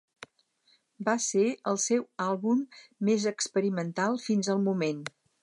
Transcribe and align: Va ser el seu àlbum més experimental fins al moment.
Va 1.09 1.13
ser 1.25 1.43
el 1.71 1.77
seu 1.83 2.01
àlbum 2.25 2.65
més 3.11 3.29
experimental 3.35 4.19
fins 4.27 4.53
al 4.57 4.67
moment. 4.71 5.07